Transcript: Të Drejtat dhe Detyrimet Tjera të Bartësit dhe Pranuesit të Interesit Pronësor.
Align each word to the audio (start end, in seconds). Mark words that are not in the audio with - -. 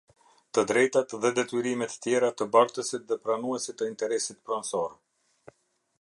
Të 0.57 0.61
Drejtat 0.69 1.13
dhe 1.25 1.31
Detyrimet 1.39 1.99
Tjera 2.05 2.31
të 2.39 2.49
Bartësit 2.57 3.07
dhe 3.11 3.19
Pranuesit 3.27 3.79
të 3.83 3.93
Interesit 3.93 4.41
Pronësor. 4.49 5.01